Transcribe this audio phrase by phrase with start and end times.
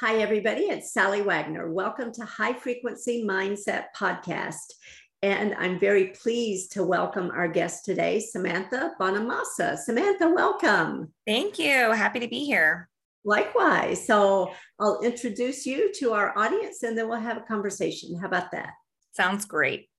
[0.00, 0.62] Hi, everybody.
[0.62, 1.70] It's Sally Wagner.
[1.70, 4.72] Welcome to High Frequency Mindset Podcast.
[5.20, 9.76] And I'm very pleased to welcome our guest today, Samantha Bonamassa.
[9.76, 11.12] Samantha, welcome.
[11.26, 11.92] Thank you.
[11.92, 12.88] Happy to be here.
[13.26, 14.06] Likewise.
[14.06, 18.18] So I'll introduce you to our audience and then we'll have a conversation.
[18.18, 18.70] How about that?
[19.12, 19.90] Sounds great.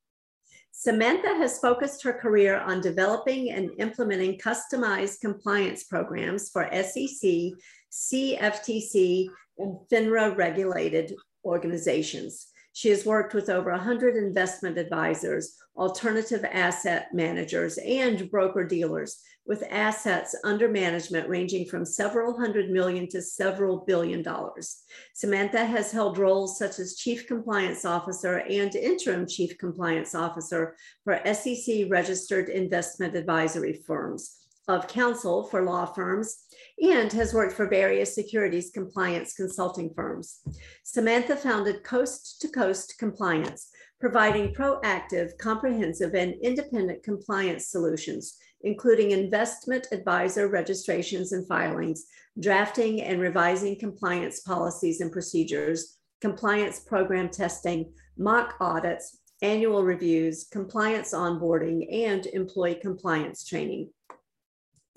[0.71, 7.51] Samantha has focused her career on developing and implementing customized compliance programs for SEC,
[7.91, 9.27] CFTC,
[9.57, 12.47] and FINRA regulated organizations.
[12.73, 19.63] She has worked with over 100 investment advisors, alternative asset managers, and broker dealers with
[19.69, 24.83] assets under management ranging from several hundred million to several billion dollars.
[25.13, 31.19] Samantha has held roles such as Chief Compliance Officer and Interim Chief Compliance Officer for
[31.33, 36.45] SEC registered investment advisory firms of counsel for law firms
[36.81, 40.41] and has worked for various securities compliance consulting firms.
[40.83, 49.87] Samantha founded Coast to Coast Compliance, providing proactive, comprehensive, and independent compliance solutions, including investment
[49.91, 52.05] advisor registrations and filings,
[52.39, 61.13] drafting and revising compliance policies and procedures, compliance program testing, mock audits, annual reviews, compliance
[61.13, 63.89] onboarding, and employee compliance training.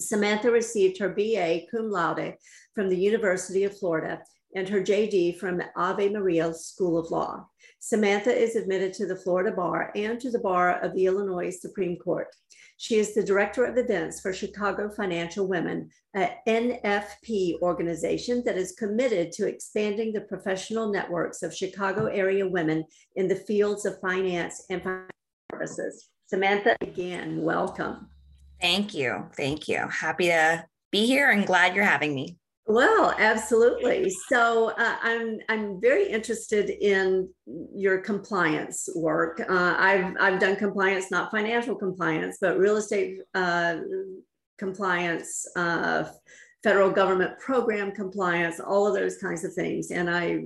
[0.01, 2.35] Samantha received her BA cum laude
[2.75, 4.21] from the University of Florida
[4.55, 7.47] and her JD from Ave Maria School of Law.
[7.81, 11.97] Samantha is admitted to the Florida Bar and to the Bar of the Illinois Supreme
[11.97, 12.29] Court.
[12.77, 18.73] She is the Director of Events for Chicago Financial Women, an NFP organization that is
[18.73, 22.85] committed to expanding the professional networks of Chicago area women
[23.17, 25.11] in the fields of finance and financial
[25.53, 26.09] services.
[26.27, 28.09] Samantha, again, welcome.
[28.61, 29.27] Thank you.
[29.37, 29.87] Thank you.
[29.89, 32.37] Happy to be here and glad you're having me.
[32.67, 34.11] Well, absolutely.
[34.29, 37.29] So uh, I'm I'm very interested in
[37.75, 39.39] your compliance work.
[39.41, 43.77] Uh, I've I've done compliance, not financial compliance, but real estate uh,
[44.57, 46.05] compliance, uh,
[46.65, 49.91] federal government program compliance, all of those kinds of things.
[49.91, 50.41] And I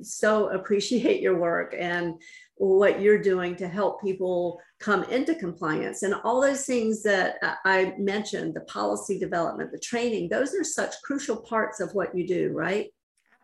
[0.00, 2.14] so appreciate your work and
[2.54, 7.94] what you're doing to help people come into compliance and all those things that I
[7.98, 12.52] mentioned the policy development, the training, those are such crucial parts of what you do,
[12.52, 12.86] right?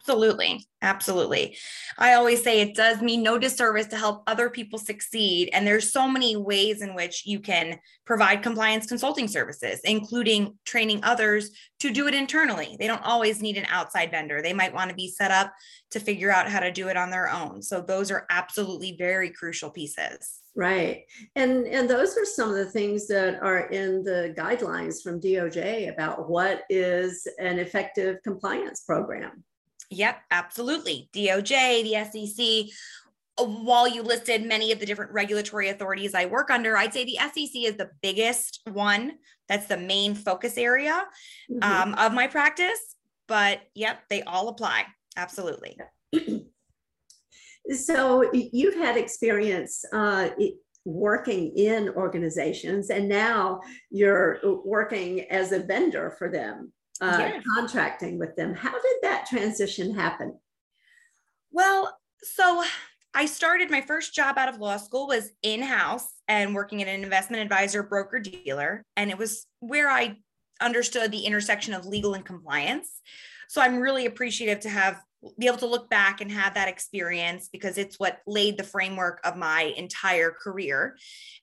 [0.03, 0.67] Absolutely.
[0.83, 1.57] Absolutely.
[1.97, 5.49] I always say it does me no disservice to help other people succeed.
[5.53, 11.05] And there's so many ways in which you can provide compliance consulting services, including training
[11.05, 12.77] others to do it internally.
[12.81, 14.43] They don't always need an outside vendor.
[14.43, 15.53] They might want to be set up
[15.93, 17.63] to figure out how to do it on their own.
[17.63, 20.41] So those are absolutely very crucial pieces.
[20.57, 21.05] Right.
[21.37, 25.93] And and those are some of the things that are in the guidelines from DOJ
[25.93, 29.45] about what is an effective compliance program.
[29.93, 31.11] Yep, absolutely.
[31.13, 32.75] DOJ, the SEC.
[33.39, 37.05] Uh, while you listed many of the different regulatory authorities I work under, I'd say
[37.05, 39.13] the SEC is the biggest one.
[39.49, 41.05] That's the main focus area
[41.51, 41.63] mm-hmm.
[41.63, 42.97] um, of my practice.
[43.29, 44.85] But yep, they all apply.
[45.17, 45.79] Absolutely.
[47.71, 50.31] so you've had experience uh,
[50.85, 53.61] working in organizations, and now
[53.91, 57.45] you're working as a vendor for them uh, yes.
[57.57, 58.55] contracting with them.
[58.55, 60.39] How did that transition happen?
[61.51, 62.63] Well, so
[63.15, 67.03] I started my first job out of law school was in-house and working in an
[67.03, 70.17] investment advisor broker dealer and it was where I
[70.61, 73.01] understood the intersection of legal and compliance.
[73.49, 75.03] So I'm really appreciative to have
[75.39, 79.21] be able to look back and have that experience because it's what laid the framework
[79.25, 80.97] of my entire career.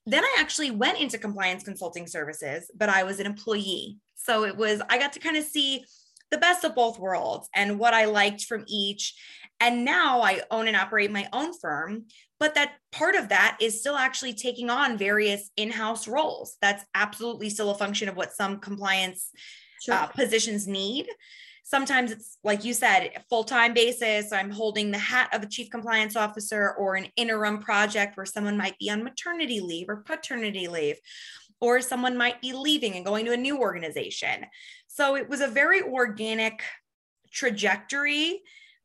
[0.06, 3.98] Then I actually went into compliance consulting services, but I was an employee.
[4.22, 5.86] So it was, I got to kind of see
[6.30, 9.16] the best of both worlds and what I liked from each.
[9.60, 12.06] And now I own and operate my own firm,
[12.40, 16.58] but that part of that is still actually taking on various in house roles.
[16.62, 19.32] That's absolutely still a function of what some compliance
[19.82, 19.96] sure.
[19.96, 21.08] uh, positions need.
[21.64, 24.32] Sometimes it's like you said, full time basis.
[24.32, 28.58] I'm holding the hat of a chief compliance officer or an interim project where someone
[28.58, 30.96] might be on maternity leave or paternity leave
[31.62, 34.46] or someone might be leaving and going to a new organization.
[34.88, 36.62] So it was a very organic
[37.32, 38.42] trajectory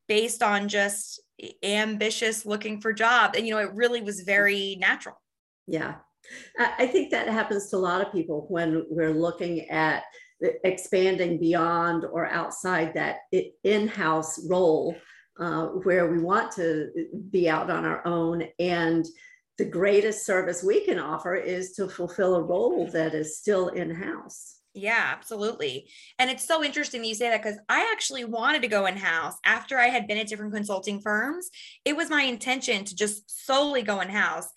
[0.09, 1.21] based on just
[1.63, 5.21] ambitious looking for job And, you know, it really was very natural.
[5.67, 5.97] Yeah.
[6.59, 10.05] I think that happens to a lot of people when we're looking at
[10.65, 13.19] expanding beyond or outside that
[13.63, 14.97] in house role
[15.39, 16.91] uh, where we want to
[17.31, 19.05] be out on our own and
[19.59, 23.95] the greatest service we can offer is to fulfill a role that is still in
[23.95, 24.55] house.
[24.75, 25.89] Yeah, absolutely.
[26.19, 29.37] And it's so interesting you say that because I actually wanted to go in house
[29.45, 31.49] after I had been at different consulting firms.
[31.85, 34.49] It was my intention to just solely go in house.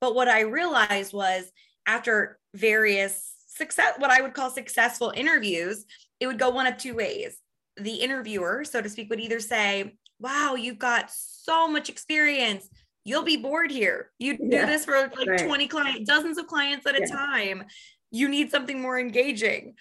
[0.00, 1.50] But what I realized was
[1.86, 5.84] after various success, what I would call successful interviews,
[6.20, 7.36] it would go one of two ways.
[7.76, 12.68] The interviewer, so to speak, would either say, Wow, you've got so much experience.
[13.04, 14.10] You'll be bored here.
[14.18, 15.46] You do yeah, this for like right.
[15.46, 17.04] 20 clients, dozens of clients at yeah.
[17.04, 17.64] a time.
[18.10, 19.74] You need something more engaging.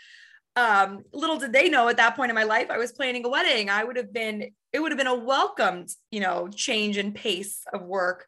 [0.55, 3.29] Um, little did they know at that point in my life i was planning a
[3.29, 3.69] wedding.
[3.69, 7.63] I would have been it would have been a welcomed you know change in pace
[7.73, 8.27] of work.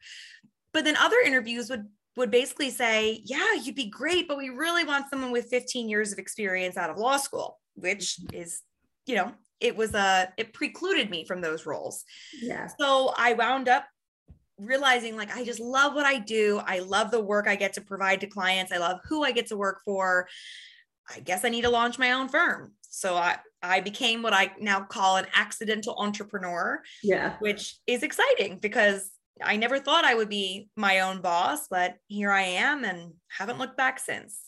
[0.74, 1.86] But then other interviews would
[2.18, 6.14] would basically say yeah you'd be great but we really want someone with 15 years
[6.14, 8.62] of experience out of law school which is
[9.06, 12.04] you know it was a uh, it precluded me from those roles.
[12.42, 12.68] Yeah.
[12.80, 13.86] So i wound up
[14.58, 16.62] realizing like I just love what I do.
[16.66, 18.72] I love the work I get to provide to clients.
[18.72, 20.28] I love who I get to work for.
[21.14, 22.74] I guess I need to launch my own firm.
[22.82, 26.82] So I I became what I now call an accidental entrepreneur.
[27.04, 27.36] Yeah.
[27.40, 29.12] Which is exciting because
[29.44, 33.60] I never thought I would be my own boss, but here I am and haven't
[33.60, 34.40] looked back since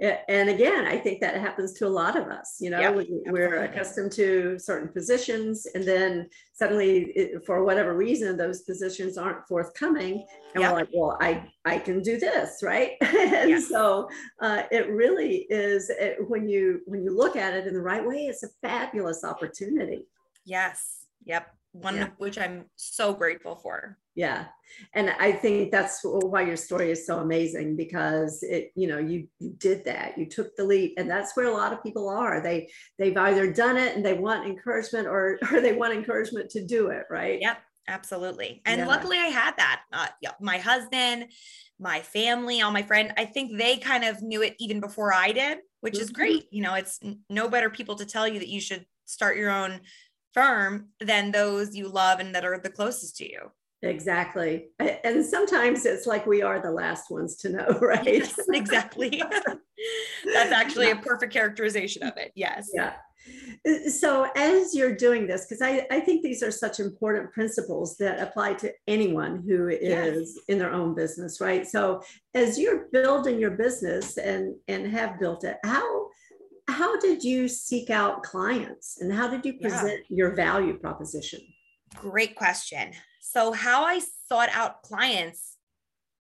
[0.00, 3.64] and again i think that happens to a lot of us you know we, are
[3.64, 10.24] accustomed to certain positions and then suddenly it, for whatever reason those positions aren't forthcoming
[10.54, 12.92] and we're like well i i can do this right?
[13.38, 14.08] And so
[14.40, 18.06] uh, it really is it, when you when you look at it in the right
[18.06, 20.06] way it's a fabulous opportunity.
[20.44, 22.04] Yes yep one yeah.
[22.04, 23.98] of which I'm so grateful for.
[24.18, 24.46] Yeah.
[24.94, 29.28] And I think that's why your story is so amazing because it, you know, you,
[29.38, 32.42] you did that, you took the leap and that's where a lot of people are.
[32.42, 32.68] They,
[32.98, 36.88] they've either done it and they want encouragement or, or they want encouragement to do
[36.88, 37.04] it.
[37.08, 37.38] Right.
[37.40, 37.58] Yep.
[37.86, 38.60] Absolutely.
[38.66, 38.88] And yeah.
[38.88, 40.08] luckily I had that, uh,
[40.40, 41.26] my husband,
[41.78, 45.30] my family, all my friend I think they kind of knew it even before I
[45.30, 46.02] did, which mm-hmm.
[46.02, 46.48] is great.
[46.50, 46.98] You know, it's
[47.30, 49.80] no better people to tell you that you should start your own
[50.34, 53.52] firm than those you love and that are the closest to you.
[53.82, 54.68] Exactly.
[55.04, 58.04] And sometimes it's like we are the last ones to know, right?
[58.04, 59.22] Yes, exactly.
[60.34, 62.32] That's actually a perfect characterization of it.
[62.34, 62.70] Yes.
[62.74, 62.94] Yeah.
[63.68, 67.96] Uh, so, as you're doing this, because I, I think these are such important principles
[67.98, 70.44] that apply to anyone who is yes.
[70.48, 71.66] in their own business, right?
[71.66, 72.02] So,
[72.34, 76.08] as you're building your business and and have built it, how
[76.68, 80.16] how did you seek out clients and how did you present yeah.
[80.16, 81.40] your value proposition?
[81.94, 82.92] Great question.
[83.20, 85.56] So, how I sought out clients,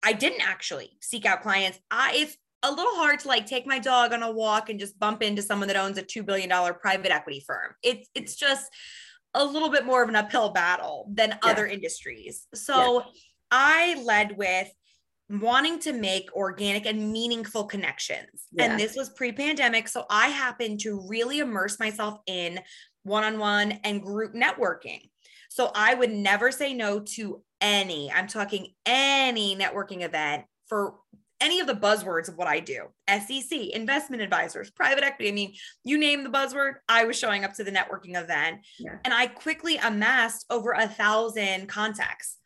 [0.02, 1.78] I didn't actually seek out clients.
[1.90, 4.98] I, it's a little hard to like take my dog on a walk and just
[4.98, 7.74] bump into someone that owns a $2 billion private equity firm.
[7.82, 8.66] It's, it's just
[9.34, 11.50] a little bit more of an uphill battle than yeah.
[11.50, 12.46] other industries.
[12.54, 13.06] So, yeah.
[13.50, 14.68] I led with
[15.30, 18.46] wanting to make organic and meaningful connections.
[18.52, 18.64] Yeah.
[18.64, 19.88] And this was pre pandemic.
[19.88, 22.60] So I happened to really immerse myself in
[23.02, 25.10] one on one and group networking.
[25.58, 30.94] So I would never say no to any, I'm talking any networking event for
[31.40, 35.28] any of the buzzwords of what I do SEC, investment advisors, private equity.
[35.28, 38.58] I mean, you name the buzzword, I was showing up to the networking event.
[38.78, 38.98] Yeah.
[39.04, 42.36] And I quickly amassed over a thousand contacts.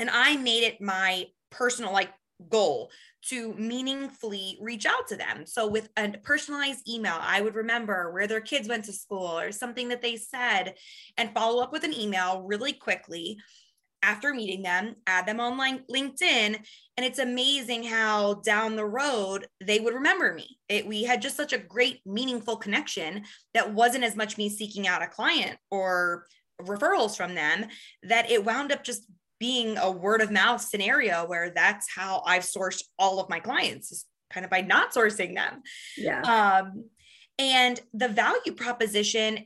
[0.00, 2.10] And I made it my personal like
[2.48, 2.90] goal
[3.28, 5.46] to meaningfully reach out to them.
[5.46, 9.50] So with a personalized email, I would remember where their kids went to school or
[9.50, 10.74] something that they said
[11.16, 13.38] and follow up with an email really quickly
[14.04, 15.58] after meeting them, add them on
[15.90, 16.56] LinkedIn.
[16.96, 20.58] And it's amazing how down the road they would remember me.
[20.68, 23.24] It, we had just such a great, meaningful connection
[23.54, 26.26] that wasn't as much me seeking out a client or
[26.60, 27.66] referrals from them
[28.02, 29.06] that it wound up just
[29.44, 33.92] being a word of mouth scenario where that's how I've sourced all of my clients
[33.92, 35.60] is kind of by not sourcing them.
[35.98, 36.22] Yeah.
[36.22, 36.86] Um,
[37.38, 39.40] and the value proposition,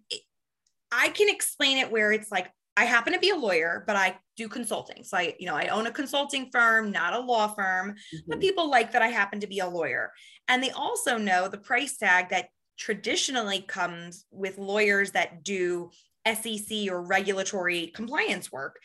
[0.93, 4.17] I can explain it where it's like, I happen to be a lawyer, but I
[4.37, 5.02] do consulting.
[5.02, 8.19] So I, you know, I own a consulting firm, not a law firm, mm-hmm.
[8.28, 10.12] but people like that I happen to be a lawyer.
[10.47, 15.90] And they also know the price tag that traditionally comes with lawyers that do
[16.25, 18.76] SEC or regulatory compliance work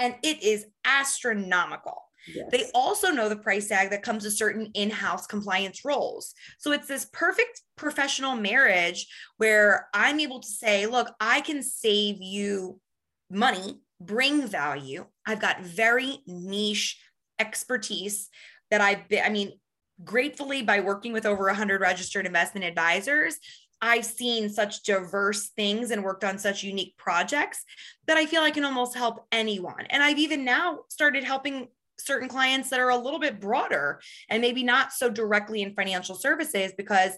[0.00, 2.02] and it is astronomical.
[2.26, 2.48] Yes.
[2.50, 6.34] They also know the price tag that comes with certain in house compliance roles.
[6.58, 12.16] So it's this perfect professional marriage where I'm able to say, look, I can save
[12.20, 12.80] you
[13.30, 15.06] money, bring value.
[15.26, 17.00] I've got very niche
[17.38, 18.28] expertise
[18.70, 19.52] that I've been, I mean,
[20.04, 23.36] gratefully by working with over 100 registered investment advisors,
[23.82, 27.64] I've seen such diverse things and worked on such unique projects
[28.06, 29.86] that I feel I can almost help anyone.
[29.88, 31.68] And I've even now started helping
[31.98, 36.14] certain clients that are a little bit broader and maybe not so directly in financial
[36.14, 37.12] services because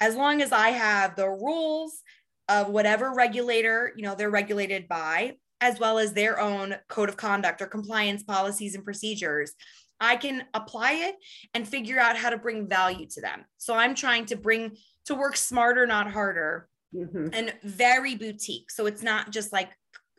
[0.00, 2.02] as long as I have the rules
[2.48, 7.16] of whatever regulator, you know, they're regulated by, as well as their own code of
[7.16, 9.54] conduct or compliance policies and procedures,
[10.00, 11.16] I can apply it
[11.54, 13.44] and figure out how to bring value to them.
[13.56, 17.28] So I'm trying to bring to work smarter, not harder, mm-hmm.
[17.32, 18.70] and very boutique.
[18.70, 19.70] So it's not just like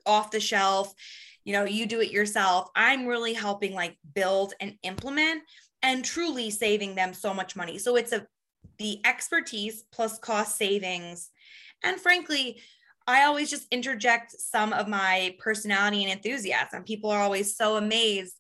[0.05, 0.93] off the shelf,
[1.43, 2.69] you know, you do it yourself.
[2.75, 5.43] I'm really helping like build and implement
[5.81, 7.77] and truly saving them so much money.
[7.77, 8.25] So it's a
[8.77, 11.29] the expertise plus cost savings.
[11.83, 12.61] And frankly,
[13.07, 16.83] I always just interject some of my personality and enthusiasm.
[16.83, 18.35] People are always so amazed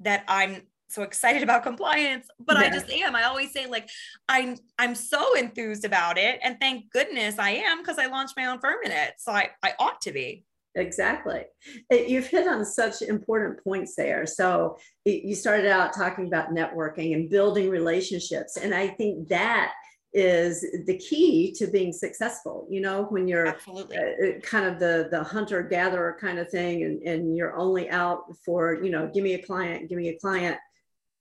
[0.00, 2.66] that I'm so excited about compliance, but yeah.
[2.66, 3.14] I just am.
[3.14, 3.88] I always say like
[4.28, 8.46] I'm I'm so enthused about it and thank goodness I am because I launched my
[8.46, 9.14] own firm in it.
[9.18, 10.44] So I I ought to be.
[10.74, 11.44] Exactly.
[11.90, 14.26] You've hit on such important points there.
[14.26, 18.56] So you started out talking about networking and building relationships.
[18.56, 19.72] And I think that
[20.14, 23.98] is the key to being successful you know when you're Absolutely.
[23.98, 28.22] Uh, kind of the the hunter gatherer kind of thing and, and you're only out
[28.42, 30.56] for you know give me a client give me a client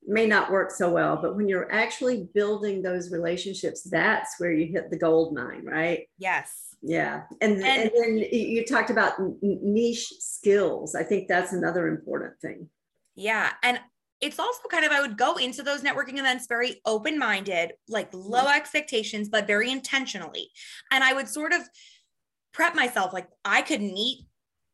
[0.07, 4.71] may not work so well but when you're actually building those relationships that's where you
[4.71, 6.07] hit the gold mine right?
[6.17, 6.67] Yes.
[6.81, 7.23] Yeah.
[7.41, 10.95] And, and, and then you talked about niche skills.
[10.95, 12.69] I think that's another important thing.
[13.15, 13.51] Yeah.
[13.63, 13.79] And
[14.19, 18.45] it's also kind of i would go into those networking events very open-minded like low
[18.45, 18.57] mm-hmm.
[18.57, 20.49] expectations but very intentionally.
[20.91, 21.61] And i would sort of
[22.51, 24.25] prep myself like i could meet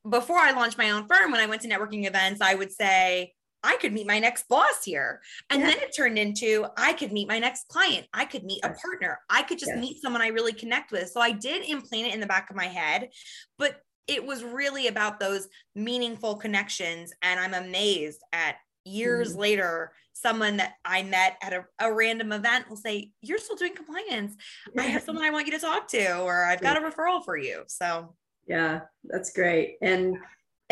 [0.09, 3.33] before i launched my own firm when i went to networking events i would say
[3.63, 5.21] I could meet my next boss here.
[5.49, 5.67] And yeah.
[5.67, 8.07] then it turned into I could meet my next client.
[8.13, 9.19] I could meet a partner.
[9.29, 9.79] I could just yes.
[9.79, 11.09] meet someone I really connect with.
[11.09, 13.09] So I did implant it in the back of my head,
[13.57, 17.13] but it was really about those meaningful connections.
[17.21, 18.55] And I'm amazed at
[18.85, 19.39] years mm-hmm.
[19.39, 23.75] later, someone that I met at a, a, random event will say, You're still doing
[23.75, 24.35] compliance.
[24.77, 27.37] I have someone I want you to talk to, or I've got a referral for
[27.37, 27.63] you.
[27.67, 28.13] So,
[28.47, 29.77] yeah, that's great.
[29.81, 30.17] And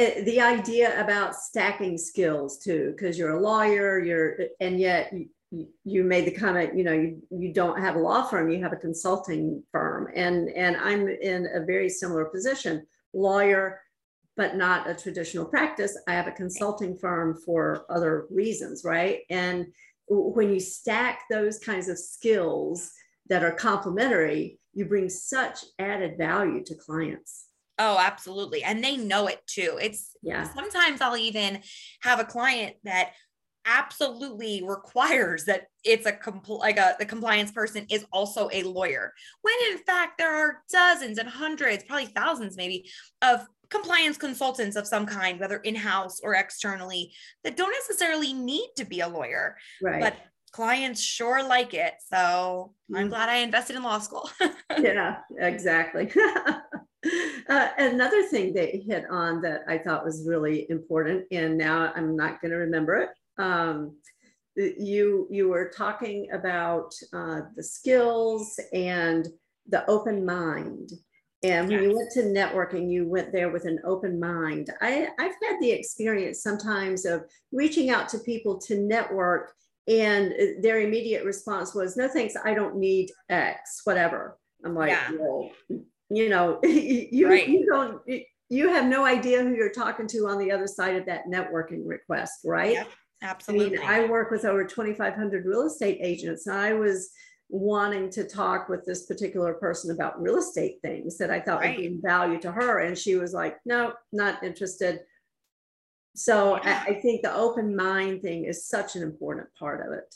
[0.02, 5.14] Uh, the idea about stacking skills too, because you're a lawyer, you're, and yet
[5.52, 8.64] you, you made the comment, you know, you, you don't have a law firm, you
[8.64, 10.08] have a consulting firm.
[10.16, 13.82] And, and I'm in a very similar position, lawyer,
[14.38, 15.96] but not a traditional practice.
[16.08, 19.20] I have a consulting firm for other reasons, right?
[19.30, 19.68] And
[20.08, 22.92] when you stack those kinds of skills
[23.28, 27.46] that are complementary, you bring such added value to clients.
[27.84, 28.64] Oh, absolutely.
[28.64, 29.80] And they know it too.
[29.82, 30.44] It's yeah.
[30.54, 31.62] Sometimes I'll even
[32.04, 33.14] have a client that
[33.66, 39.14] absolutely requires that it's a compl- like a the compliance person is also a lawyer
[39.44, 42.90] when in fact there are dozens and hundreds probably thousands maybe
[43.22, 48.84] of compliance consultants of some kind whether in-house or externally that don't necessarily need to
[48.84, 50.16] be a lawyer right but
[50.52, 52.96] clients sure like it so mm-hmm.
[52.96, 54.28] i'm glad i invested in law school
[54.80, 56.12] yeah exactly
[57.50, 62.16] Uh, another thing they hit on that I thought was really important, and now I'm
[62.16, 63.10] not going to remember it.
[63.42, 63.98] Um,
[64.56, 69.28] you you were talking about uh, the skills and
[69.68, 70.92] the open mind.
[71.44, 71.90] And when yes.
[71.90, 74.70] you went to networking, you went there with an open mind.
[74.80, 79.52] I, I've had the experience sometimes of reaching out to people to network,
[79.88, 85.12] and their immediate response was, "No thanks, I don't need X, whatever." I'm like, yeah.
[85.20, 85.50] well,
[86.12, 87.48] you know you, right.
[87.48, 88.02] you don't
[88.50, 91.82] you have no idea who you're talking to on the other side of that networking
[91.86, 92.90] request right yep,
[93.22, 97.12] absolutely I, mean, I work with over 2500 real estate agents and i was
[97.50, 101.78] wanting to talk with this particular person about real estate things that i thought right.
[101.78, 105.02] would bring value to her and she was like no not interested
[106.14, 106.84] so yeah.
[106.88, 110.14] I, I think the open mind thing is such an important part of it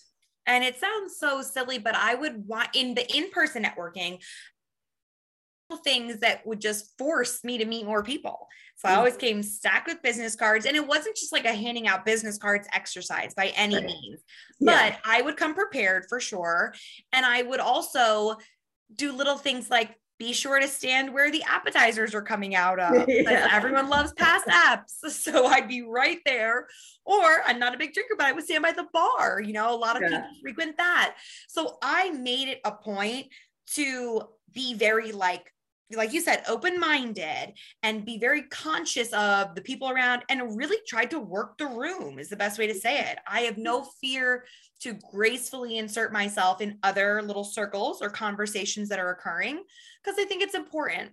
[0.48, 4.20] and it sounds so silly, but I would want in the in person networking,
[5.84, 8.48] things that would just force me to meet more people.
[8.76, 8.98] So I mm.
[8.98, 10.66] always came stacked with business cards.
[10.66, 13.86] And it wasn't just like a handing out business cards exercise by any right.
[13.86, 14.22] means,
[14.60, 14.90] yeah.
[14.90, 16.74] but I would come prepared for sure.
[17.14, 18.36] And I would also
[18.96, 23.06] do little things like be sure to stand where the appetizers are coming out of.
[23.16, 23.50] Yeah.
[23.52, 24.94] Everyone loves past apps.
[25.10, 26.68] So I'd be right there.
[27.06, 29.42] Or I'm not a big drinker, but I would stand by the bar.
[29.42, 30.20] You know, a lot of yeah.
[30.20, 31.16] people frequent that.
[31.48, 33.28] So I made it a point
[33.74, 34.22] to
[34.54, 35.52] be very like
[35.94, 40.78] like you said, open minded and be very conscious of the people around and really
[40.88, 43.20] try to work the room, is the best way to say it.
[43.28, 44.46] I have no fear
[44.82, 49.64] to gracefully insert myself in other little circles or conversations that are occurring
[50.04, 51.12] because I think it's important.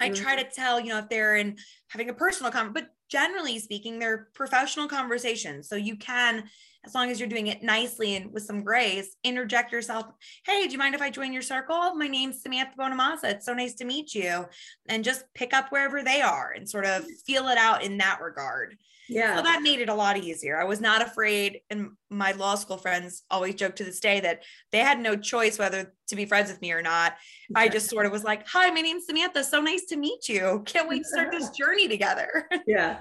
[0.00, 0.48] I try mm-hmm.
[0.48, 1.56] to tell, you know, if they're in
[1.94, 5.68] having a personal conversation, but generally speaking, they're professional conversations.
[5.68, 6.42] So you can,
[6.84, 10.06] as long as you're doing it nicely and with some grace, interject yourself.
[10.44, 11.94] Hey, do you mind if I join your circle?
[11.94, 13.30] My name's Samantha Bonamassa.
[13.30, 14.44] It's so nice to meet you.
[14.88, 18.20] And just pick up wherever they are and sort of feel it out in that
[18.20, 18.76] regard.
[19.08, 19.36] Yeah.
[19.36, 20.58] So that made it a lot easier.
[20.58, 21.60] I was not afraid.
[21.68, 25.58] And my law school friends always joke to this day that they had no choice
[25.58, 27.16] whether to be friends with me or not.
[27.54, 29.44] I just sort of was like, Hi, my name's Samantha.
[29.44, 30.62] So nice to meet you.
[30.64, 32.48] Can't wait to start this journey together.
[32.66, 33.00] yeah.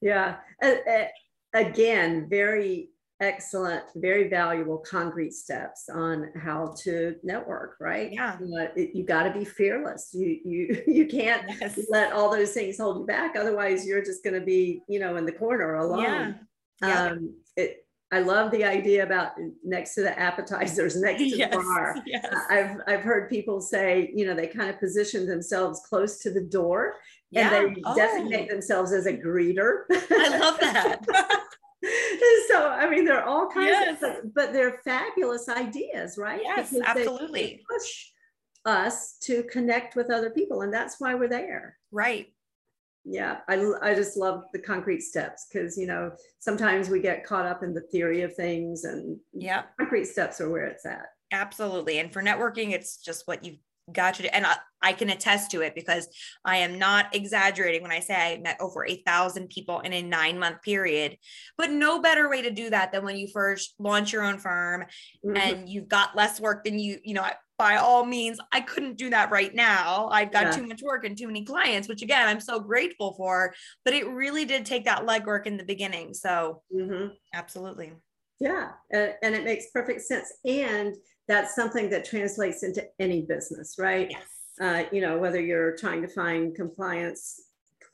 [0.00, 0.36] Yeah.
[0.62, 1.04] Uh, uh,
[1.54, 8.12] again, very excellent, very valuable concrete steps on how to network, right?
[8.12, 8.34] Yeah.
[8.34, 10.10] Uh, it, you got to be fearless.
[10.12, 11.78] You you you can't yes.
[11.88, 13.36] let all those things hold you back.
[13.36, 16.02] Otherwise, you're just going to be, you know, in the corner alone.
[16.02, 16.32] Yeah.
[16.82, 17.04] yeah.
[17.04, 19.32] Um, it, I love the idea about
[19.64, 21.96] next to the appetizers, next to yes, the bar.
[22.06, 22.26] Yes.
[22.48, 26.42] I've I've heard people say, you know, they kind of position themselves close to the
[26.42, 26.94] door
[27.30, 27.52] yeah.
[27.52, 27.94] and they oh.
[27.96, 29.84] designate themselves as a greeter.
[29.90, 31.04] I love that.
[32.48, 34.02] so I mean, they're all kinds yes.
[34.02, 36.40] of, but they're fabulous ideas, right?
[36.42, 37.64] Yes, because absolutely.
[37.68, 38.10] Push
[38.64, 41.76] us to connect with other people, and that's why we're there.
[41.90, 42.28] Right.
[43.08, 46.10] Yeah, I, I just love the concrete steps because you know
[46.40, 50.50] sometimes we get caught up in the theory of things, and yeah, concrete steps are
[50.50, 51.06] where it's at.
[51.30, 53.58] Absolutely, and for networking, it's just what you've
[53.92, 56.08] got to do and I, I, can attest to it because
[56.44, 60.02] I am not exaggerating when I say I met over a thousand people in a
[60.02, 61.16] nine month period.
[61.56, 64.86] But no better way to do that than when you first launch your own firm
[65.24, 65.36] mm-hmm.
[65.36, 67.26] and you've got less work than you, you know,
[67.58, 70.08] by all means, I couldn't do that right now.
[70.10, 70.50] I've got yeah.
[70.50, 73.54] too much work and too many clients, which again, I'm so grateful for.
[73.84, 76.14] But it really did take that legwork in the beginning.
[76.14, 77.08] So, mm-hmm.
[77.34, 77.92] absolutely.
[78.40, 78.72] Yeah.
[78.92, 80.32] And, and it makes perfect sense.
[80.44, 80.94] And
[81.28, 84.08] that's something that translates into any business, right?
[84.10, 84.22] Yes.
[84.60, 87.40] Uh, you know, whether you're trying to find compliance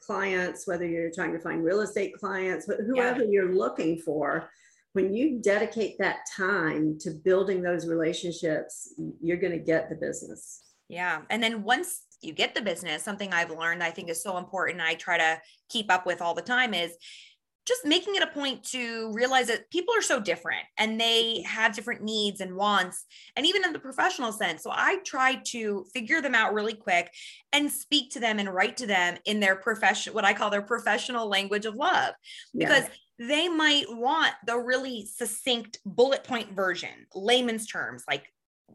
[0.00, 3.30] clients, whether you're trying to find real estate clients, but whoever yeah.
[3.30, 4.50] you're looking for,
[4.92, 10.62] when you dedicate that time to building those relationships, you're going to get the business.
[10.88, 11.22] Yeah.
[11.30, 14.82] And then once you get the business, something I've learned I think is so important,
[14.82, 16.92] I try to keep up with all the time is
[17.64, 21.74] just making it a point to realize that people are so different and they have
[21.74, 23.04] different needs and wants
[23.36, 27.10] and even in the professional sense so i try to figure them out really quick
[27.52, 30.62] and speak to them and write to them in their profession what i call their
[30.62, 32.14] professional language of love
[32.56, 32.94] because yeah.
[33.28, 38.26] They might want the really succinct bullet point version layman's terms like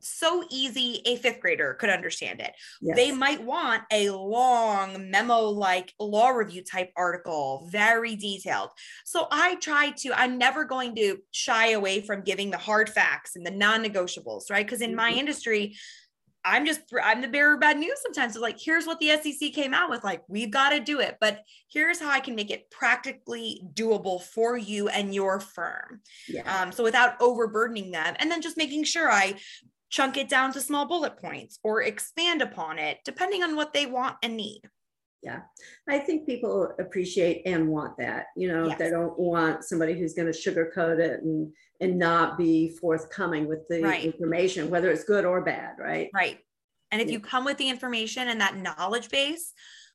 [0.01, 2.53] so easy a fifth grader could understand it.
[2.81, 2.95] Yes.
[2.95, 8.69] They might want a long memo like law review type article, very detailed.
[9.05, 13.35] So I try to, I'm never going to shy away from giving the hard facts
[13.35, 14.65] and the non negotiables, right?
[14.65, 15.19] Because in my mm-hmm.
[15.19, 15.75] industry,
[16.47, 18.33] I'm just I'm the bearer of bad news sometimes.
[18.33, 20.03] So like, here's what the SEC came out with.
[20.03, 24.21] Like, we've got to do it, but here's how I can make it practically doable
[24.21, 26.01] for you and your firm.
[26.27, 26.61] Yeah.
[26.61, 29.35] Um, so without overburdening them, and then just making sure I
[29.89, 33.85] chunk it down to small bullet points or expand upon it depending on what they
[33.85, 34.61] want and need
[35.23, 35.41] yeah
[35.87, 38.77] i think people appreciate and want that you know yes.
[38.77, 43.67] they don't want somebody who's going to sugarcoat it and and not be forthcoming with
[43.67, 44.03] the right.
[44.03, 46.39] information whether it's good or bad right right
[46.91, 47.13] and if yeah.
[47.13, 49.53] you come with the information and that knowledge base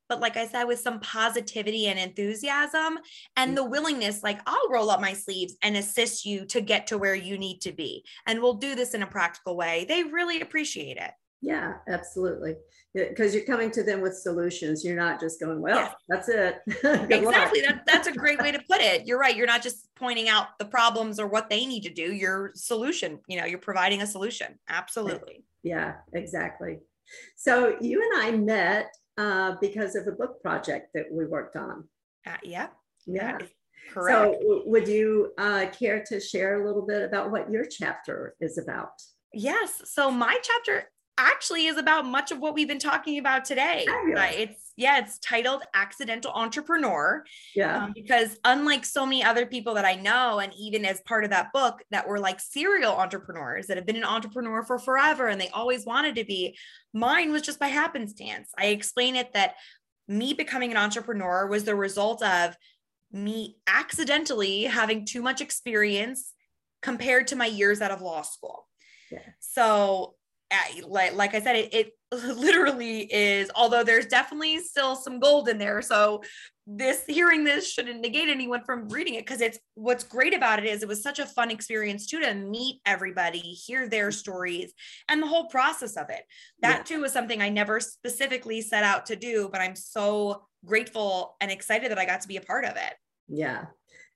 [0.09, 2.99] but like I said, with some positivity and enthusiasm
[3.35, 3.55] and mm.
[3.55, 7.15] the willingness, like I'll roll up my sleeves and assist you to get to where
[7.15, 8.05] you need to be.
[8.27, 9.87] And we'll do this in a practical way.
[9.89, 11.13] They really appreciate it.
[11.43, 12.55] Yeah, absolutely.
[12.95, 14.85] Because you're coming to them with solutions.
[14.85, 15.95] You're not just going, well, yes.
[16.09, 16.61] that's it.
[17.11, 17.61] exactly.
[17.63, 19.07] That, that's a great way to put it.
[19.07, 19.37] You're right.
[19.37, 22.13] You're not just pointing out the problems or what they need to do.
[22.15, 24.59] Your solution, you know, you're providing a solution.
[24.69, 25.45] Absolutely.
[25.65, 26.79] Yeah, exactly.
[27.35, 31.89] So you and I met uh, because of a book project that we worked on.
[32.25, 32.69] Uh, yeah.
[33.07, 33.39] Yeah.
[33.93, 34.37] Correct.
[34.41, 38.59] So, would you uh, care to share a little bit about what your chapter is
[38.59, 38.91] about?
[39.35, 39.83] Yes.
[39.87, 40.89] So, my chapter
[41.29, 43.85] actually is about much of what we've been talking about today.
[44.37, 47.25] It's yeah, it's titled Accidental Entrepreneur.
[47.55, 47.85] Yeah.
[47.85, 51.31] Um, because unlike so many other people that I know, and even as part of
[51.31, 55.41] that book, that were like serial entrepreneurs that have been an entrepreneur for forever and
[55.41, 56.57] they always wanted to be,
[56.95, 58.51] mine was just by happenstance.
[58.59, 59.57] I explain it that
[60.09, 62.57] me becoming an entrepreneur was the result of
[63.13, 66.33] me accidentally having too much experience
[66.81, 68.67] compared to my years out of law school.
[69.11, 69.19] Yeah.
[69.41, 70.15] So
[70.87, 75.59] like, like I said, it, it literally is, although there's definitely still some gold in
[75.59, 75.83] there.
[75.83, 76.23] So
[76.67, 80.67] this hearing this shouldn't negate anyone from reading it because it's what's great about it
[80.67, 84.73] is it was such a fun experience too to meet everybody, hear their stories,
[85.09, 86.23] and the whole process of it.
[86.61, 86.83] That yeah.
[86.97, 91.51] too was something I never specifically set out to do, but I'm so grateful and
[91.51, 92.95] excited that I got to be a part of it.
[93.29, 93.67] Yeah.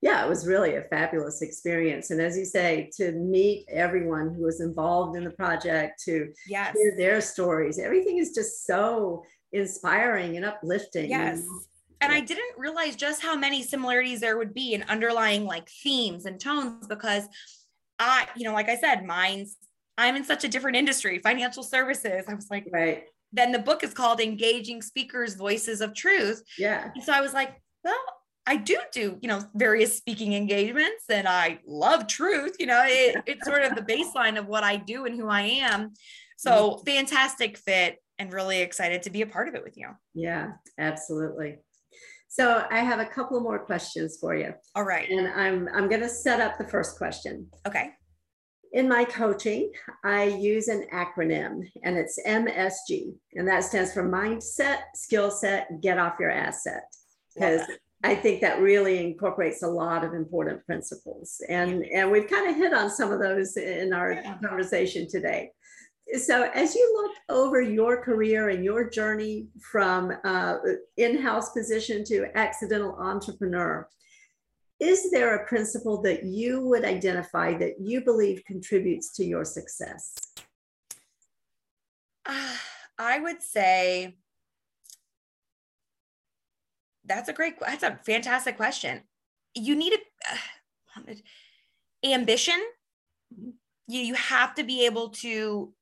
[0.06, 2.10] Yeah, it was really a fabulous experience.
[2.10, 6.76] And as you say, to meet everyone who was involved in the project, to yes.
[6.76, 11.10] hear their stories, everything is just so inspiring and uplifting.
[11.10, 11.42] Yes.
[12.00, 16.26] And I didn't realize just how many similarities there would be in underlying like themes
[16.26, 17.24] and tones because
[17.98, 19.56] I, you know, like I said, mine's
[19.98, 22.26] I'm in such a different industry, financial services.
[22.28, 23.04] I was like, right.
[23.32, 26.44] Then the book is called Engaging Speakers Voices of Truth.
[26.58, 26.90] Yeah.
[26.94, 27.98] And so I was like, well,
[28.46, 32.56] I do do, you know, various speaking engagements and I love truth.
[32.60, 35.42] You know, it, it's sort of the baseline of what I do and who I
[35.42, 35.94] am.
[36.36, 36.84] So mm-hmm.
[36.84, 39.88] fantastic fit and really excited to be a part of it with you.
[40.14, 41.58] Yeah, absolutely.
[42.28, 44.52] So I have a couple more questions for you.
[44.74, 45.08] All right.
[45.08, 47.48] And I'm I'm going to set up the first question.
[47.66, 47.90] Okay.
[48.72, 49.72] In my coaching,
[50.04, 55.98] I use an acronym and it's MSG, and that stands for mindset, skill set, get
[55.98, 56.82] off your asset.
[57.34, 57.62] Because
[58.04, 61.40] I think that really incorporates a lot of important principles.
[61.48, 64.36] And, and we've kind of hit on some of those in our yeah.
[64.38, 65.50] conversation today.
[66.18, 70.58] So, as you look over your career and your journey from uh,
[70.96, 73.88] in house position to accidental entrepreneur,
[74.78, 80.14] is there a principle that you would identify that you believe contributes to your success?
[82.24, 82.56] Uh,
[82.98, 84.16] I would say
[87.06, 89.02] that's a great that's a fantastic question.
[89.54, 91.14] You need a uh,
[92.04, 92.60] ambition.
[93.88, 95.72] You you have to be able to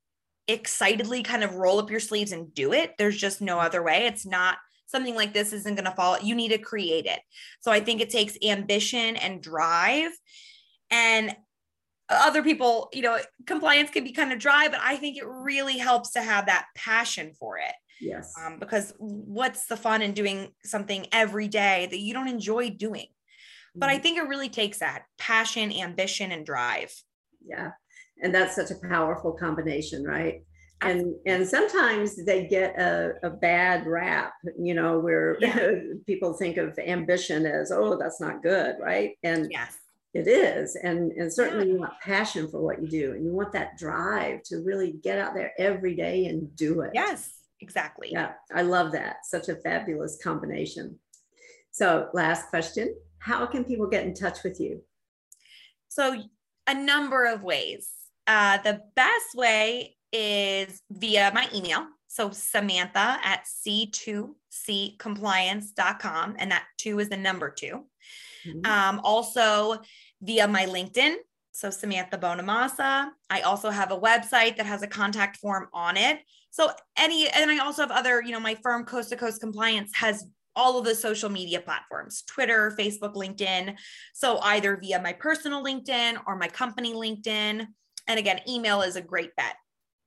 [0.47, 2.95] excitedly kind of roll up your sleeves and do it.
[2.99, 4.07] There's just no other way.
[4.07, 7.21] It's not something like this isn't going to fall you need to create it.
[7.61, 10.13] So i think it takes ambition and drive.
[10.91, 11.35] And
[12.11, 15.79] other people you know compliance can be kind of dry but i think it really
[15.79, 18.35] helps to have that passion for it Yes.
[18.45, 23.07] Um, because what's the fun in doing something every day that you don't enjoy doing?
[23.75, 24.03] But I mm-hmm.
[24.03, 26.93] think it really takes that passion, ambition, and drive.
[27.45, 27.71] Yeah.
[28.23, 30.43] And that's such a powerful combination, right?
[30.85, 35.71] and and sometimes they get a, a bad rap you know where yeah.
[36.07, 39.79] people think of ambition as oh that's not good right and yes
[40.13, 41.73] it is and and certainly yeah.
[41.73, 45.19] you want passion for what you do and you want that drive to really get
[45.19, 48.11] out there every day and do it yes Exactly.
[48.13, 49.25] Yeah, I love that.
[49.25, 50.99] Such a fabulous combination.
[51.71, 54.83] So, last question How can people get in touch with you?
[55.89, 56.23] So,
[56.67, 57.91] a number of ways.
[58.27, 61.87] Uh, the best way is via my email.
[62.07, 66.37] So, Samantha at c2ccompliance.com.
[66.39, 67.83] And that two is the number 2
[68.47, 68.71] mm-hmm.
[68.71, 69.81] um, also,
[70.23, 71.17] via my LinkedIn.
[71.53, 73.09] So, Samantha Bonamassa.
[73.31, 76.21] I also have a website that has a contact form on it.
[76.55, 79.91] So any, and I also have other, you know, my firm Coast to Coast Compliance
[79.97, 83.75] has all of the social media platforms Twitter, Facebook, LinkedIn.
[84.13, 87.67] So either via my personal LinkedIn or my company LinkedIn.
[88.07, 89.57] And again, email is a great bet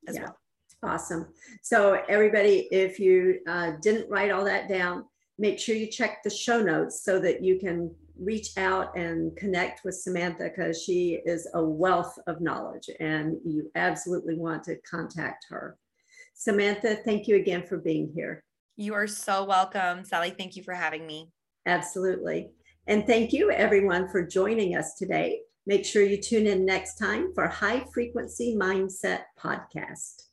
[0.08, 0.22] as yeah.
[0.22, 0.38] well.
[0.84, 1.28] Awesome.
[1.64, 5.04] So, everybody, if you uh, didn't write all that down,
[5.38, 9.84] make sure you check the show notes so that you can reach out and connect
[9.84, 15.48] with Samantha because she is a wealth of knowledge and you absolutely want to contact
[15.50, 15.78] her.
[16.40, 18.44] Samantha, thank you again for being here.
[18.76, 20.06] You are so welcome.
[20.06, 21.32] Sally, thank you for having me.
[21.66, 22.52] Absolutely.
[22.86, 25.40] And thank you, everyone, for joining us today.
[25.66, 30.28] Make sure you tune in next time for High Frequency Mindset Podcast.